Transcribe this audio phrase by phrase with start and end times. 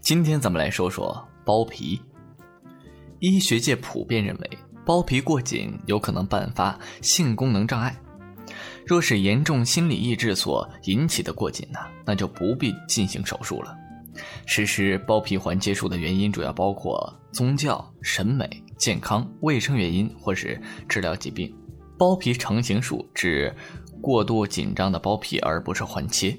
[0.00, 2.00] 今天咱们来说说包皮。
[3.18, 4.50] 医学界普遍认为，
[4.84, 7.96] 包皮过紧有可能伴发性功能障碍。
[8.86, 13.76] 若是严重心理抑制所引起的过紧呢，那就不必进行手术了。
[14.46, 18.48] 实施包皮环切术的原因主要包括宗教、审美、
[18.78, 21.52] 健康、卫生原因，或是治疗疾病。
[21.98, 23.54] 包皮成形术指
[24.00, 26.38] 过度紧张的包皮，而不是环切。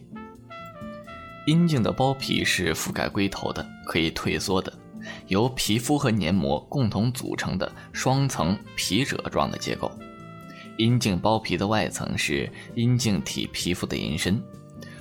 [1.48, 4.72] 阴茎的包皮是覆盖龟头的，可以退缩的，
[5.28, 9.90] 由皮肤和黏膜共同组成的双层皮褶状的结构。
[10.78, 14.44] 阴茎包皮的外层是阴茎体皮肤的延伸。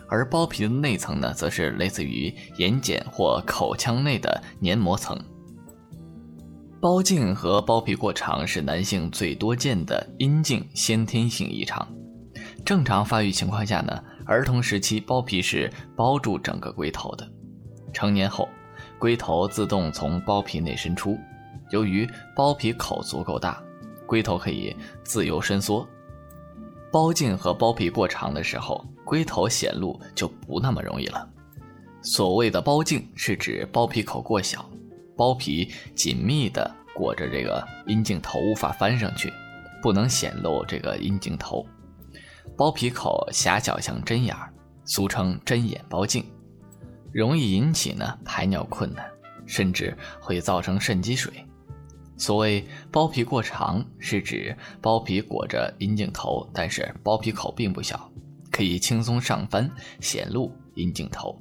[0.08, 5.20] 而包皮的内层呢，则是类似于眼睑或口腔内的黏膜层。
[6.80, 11.84] 包茎和包皮过长是男性最多见的阴茎先天性异常。
[12.64, 17.26] 正常发育情况下呢，儿童时期包皮是包住整个龟头的，
[17.92, 18.48] 成年后，
[18.98, 21.16] 龟头自动从包皮内伸出。
[21.70, 23.62] 由于包皮口足够大，
[24.04, 25.86] 龟头可以自由伸缩。
[26.92, 31.28] 包茎和包皮过长的时候，龟头显露就不那么容易了。
[32.02, 34.68] 所谓的包茎是指包皮口过小，
[35.16, 39.32] 包皮紧密的裹着这个阴茎头，无法翻上去，
[39.80, 41.64] 不能显露这个阴茎头。
[42.54, 44.52] 包皮口狭小像针眼儿，
[44.84, 46.24] 俗称针眼包茎，
[47.12, 49.06] 容易引起呢排尿困难，
[49.46, 51.32] 甚至会造成肾积水。
[52.18, 58.10] 所谓包皮过长，是指包皮裹着阴茎头，但是包皮口并不小，
[58.50, 61.38] 可以轻松上翻，显露阴茎头。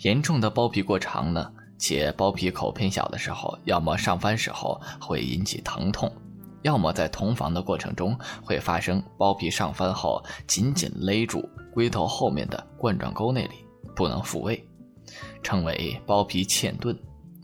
[0.00, 6.10] 严重的包皮过长呢，且包皮口偏小的时候，要么上翻时候会引起疼痛，
[6.62, 14.64] 要么在同房的过程中会发生包皮上翻后紧紧勒住龟头后面的冠状沟那里，不能复位，
[15.42, 16.96] 称为包皮嵌顿。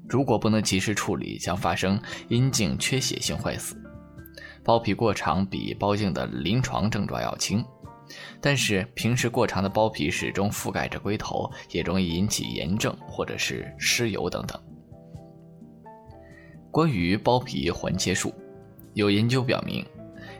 [0.08, 3.76] 如果不能及时处理，将发生阴茎缺血性坏死。
[4.64, 7.64] 包皮过长比包茎的临床症状要轻，
[8.40, 14.60] 但是平时过长的包皮始终覆盖着龟头，也容易引起炎症或者是湿疣等等。
[16.70, 18.32] 关于包皮环切术，
[18.94, 19.84] 有研究表明，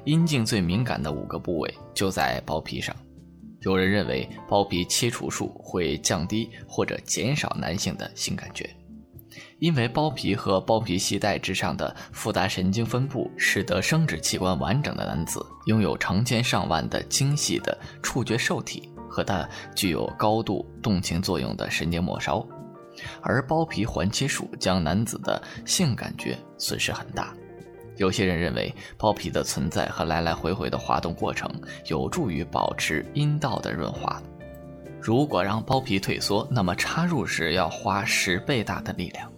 [0.05, 2.95] 阴茎最敏感的五个部位就在包皮上。
[3.61, 8.69] 有人认为包皮切除术会降低或者减少男性的性感觉。
[9.59, 22.47] 因为包皮和包皮系带之上的复杂神经分布，使得生殖器官完整的男子拥有成千上万的精细的触觉受体和它具有高度动情作用的神经末梢，
[23.21, 27.35] 而包皮环切术将男子的性感觉损失很大。
[27.99, 31.51] 有些人认为包皮的存在和来来回回的滑动过程
[31.87, 34.23] 有助于保持阴道的润滑。
[35.01, 39.31] 如果让包皮退缩，那么插入时要花十倍大的力量。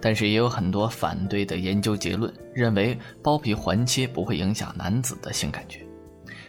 [0.00, 5.80] 但是也有很多反对的研究结论，认为包皮环切不会影响男子的性感觉。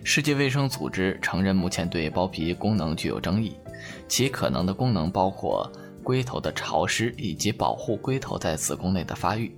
[0.04, 3.56] 世界卫生组织承认，目前对包皮功能具有争议，
[4.08, 5.72] 其可能的功能包括
[6.04, 9.56] 龟头的潮湿以及保护龟头在子宫内的发育，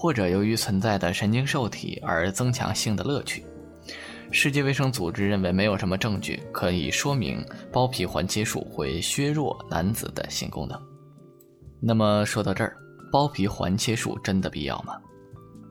[0.00, 3.44] 或者由于存在的神经受体而增强性的乐趣。
[4.30, 10.80] 世界卫生组织认为没有什么证据可以说明包皮环切术会削弱男子的性功能。
[11.80, 12.76] 那么说到这儿，
[13.10, 14.94] 包皮环切术真的必要吗？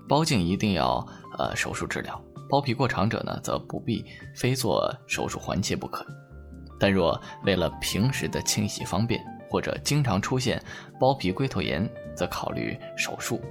[0.10, 0.96] 包茎一定要
[1.38, 4.04] 呃手术治疗，包皮过长者呢则不必
[4.36, 6.06] 非做手术环切不可。
[6.78, 10.62] 但若为了平时的清洗方便，或者经常出现
[11.00, 13.42] 包皮龟头炎，则考虑手术。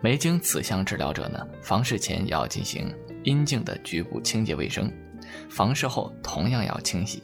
[0.00, 2.94] 没经此项治疗者呢，房事前要进行。
[3.24, 4.92] 阴茎的局部清洁卫生，
[5.48, 7.22] 房事后同样要清洗。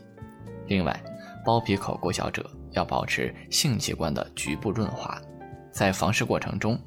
[0.66, 0.98] 另外，
[1.44, 5.20] 包皮口过小者要保持性器官的局部润滑，
[5.70, 6.80] 在房事过程中，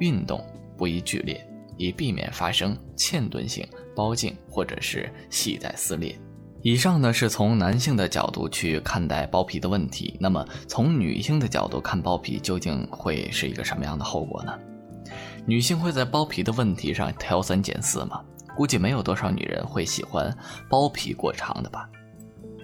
[0.00, 0.38] 运动
[0.76, 1.42] 不宜剧烈，
[1.78, 6.14] 以避免发生嵌顿性包茎或者是系带撕裂。
[6.60, 14.52] 以上呢是从男性的角度去看待包皮的问题，那么从女性的角度看包皮，究竟会是一个什么样的后果呢？
[15.48, 18.20] 女性会在包皮的问题上挑三拣四吗？
[18.54, 20.36] 估计没有多少女人会喜欢
[20.68, 21.88] 包皮过长的吧，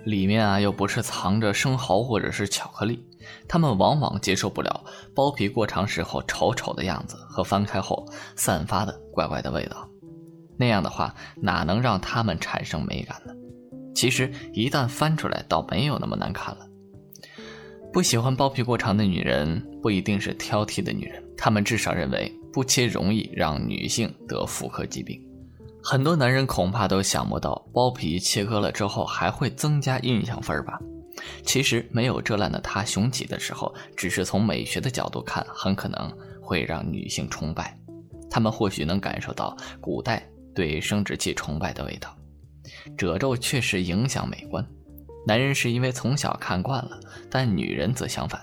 [0.04, 3.02] 里面啊又不是藏着生蚝或者是巧克力，
[3.48, 4.84] 她们往往接受不了
[5.14, 9.88] 包皮过长时候丑丑的样子和翻开后散发的怪怪的味道，
[10.58, 13.32] 那样的话哪能让她们产生美感呢？
[13.94, 16.66] 其实一旦翻出来，倒没有那么难看了。
[17.94, 25.20] 不喜欢包皮过长的女人不一定是挑剔的女人，她们至少认为不切容易让女性得妇科疾病。
[25.82, 30.78] 很多男人恐怕都想不到，包皮切割了之后还会增加印象分吧？
[31.42, 37.76] 其实没有遮拦的他雄起的时候，只是从美学的角度看，很可能会让女性崇拜。
[38.30, 40.24] 他们或许能感受到古代
[40.54, 42.16] 对生殖器崇拜的味道。
[42.96, 44.64] 褶皱确实影响美观，
[45.26, 48.40] 男人是因为从小看惯了，但女人则相反，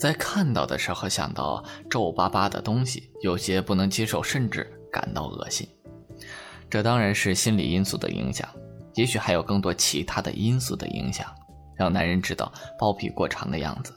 [0.00, 5.68] 在看到的时候想到皱巴巴的东西，有些不能接受，甚至感到恶心。
[6.70, 8.48] 这当然是心理因素的影响，
[8.94, 11.26] 也许还有更多其他的因素的影响，
[11.76, 13.92] 让男人知道包皮过长的样子，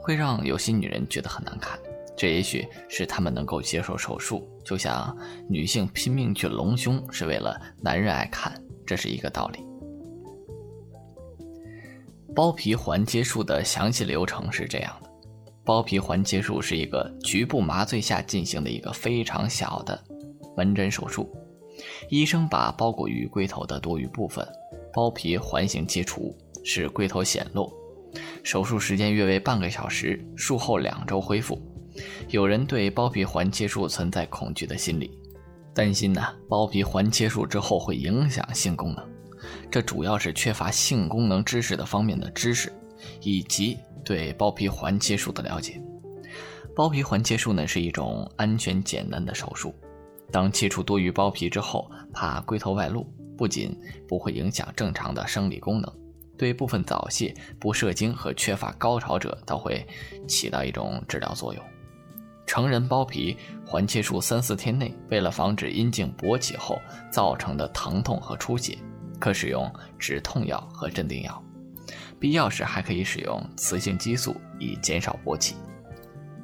[0.00, 1.78] 会让有些女人觉得很难看。
[2.16, 5.14] 这也许是他们能够接受手术，就像
[5.46, 9.58] 女性拼命去隆胸是为了男人爱看，这是一个道理。
[12.34, 15.03] 包皮环接术的详细流程是这样的：
[15.64, 19.98] 包皮环切术是一个局部麻醉下进行的一个非常小的
[20.56, 21.32] 门诊手术。
[22.08, 24.46] 医生把包裹于龟头的多余部分
[24.92, 27.72] 包皮环形切除，使龟头显露。
[28.44, 31.60] 手术时间约为半个小时，术后两周恢复。
[32.28, 35.10] 有人对包皮环切术存在恐惧的心理，
[35.74, 39.04] 担心呢包皮环切术之后会影响性功能。
[39.70, 42.72] 这主要是缺乏性功能知识的方面的知识，
[43.20, 45.80] 以及对包皮环切术的了解。
[46.76, 49.74] 包皮环切术呢是一种安全简单的手术。
[50.32, 53.06] 当切除多余包皮之后，怕龟头外露，
[53.36, 53.76] 不仅
[54.08, 55.92] 不会影响正常的生理功能，
[56.36, 59.86] 对部分早泄、不射精和缺乏高潮者，倒会
[60.26, 61.62] 起到一种治疗作用。
[62.46, 66.80] 成人包皮环切术三四天内，为了防止阴茎勃起后
[67.12, 68.76] 造成的疼痛和出血，
[69.20, 71.43] 可使用止痛药和镇定药，
[72.18, 75.54] 必要时还可以使用雌性激素以减少勃起。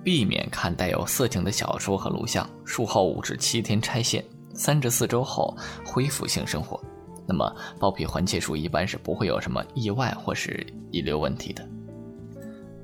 [0.03, 2.49] 避免看带有色情的小说和录像。
[2.65, 4.25] 术后五至七天拆线，
[4.55, 6.83] 三至四周后恢复性生活。
[7.27, 11.69] 那么包皮环切术一般是不会有什么意外或是遗留问题的。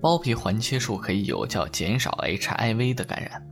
[0.00, 3.42] 包皮环切术可以有效减少 HIV 的感染。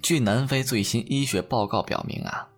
[0.00, 2.48] 据南非最新医学报告表明啊，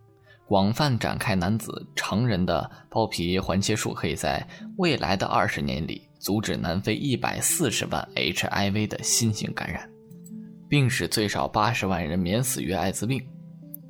[0.46, 4.46] 广泛展开男子成人的包皮环切术，可以在
[4.76, 9.88] 未来的二十年里阻止南非一百四十万 HIV 的新型感染。
[10.67, 13.25] 并使最少八十万人免死于艾滋病。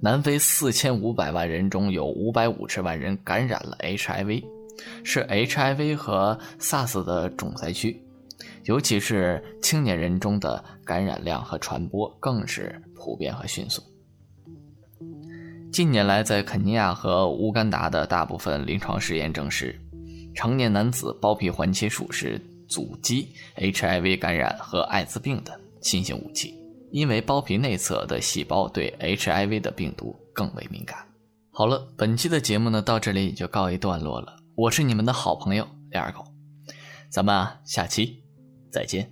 [0.03, 4.45] 南非四千五百万人中有五百五十万人感染了 HIV，
[5.03, 7.99] 是 HIV 和 SARS 的重灾区。
[8.65, 13.83] 尤其是青年人中的感染量和传播更是普遍和迅速。
[15.75, 19.77] 近年来，在肯尼亚和乌干达的大部分临床试验证实，
[20.33, 26.55] 成年男子包皮环切术是阻击 HIV 感染和艾滋病的新型武器。
[26.93, 30.97] 因为包皮内侧的细胞对 HIV 的病毒更为敏感。
[31.51, 34.37] 好了，本期的节目呢到这里也就告一段落了。
[34.55, 36.25] 我是你们的好朋友李二狗，
[37.11, 38.23] 咱们啊下期
[38.71, 39.11] 再见。